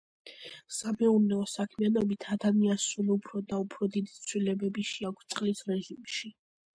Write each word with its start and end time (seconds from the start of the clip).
სამეურნეო 0.75 1.41
საქმიანობით 1.55 2.25
ადამიანს 2.35 2.85
სულ 2.93 3.11
უფრო 3.15 3.41
და 3.51 3.59
უფრო 3.65 3.89
დიდი 3.97 4.15
ცვლილებები 4.23 4.87
შეაქვს 4.93 5.29
წყლის 5.35 5.63
რეჟიმში. 5.73 6.33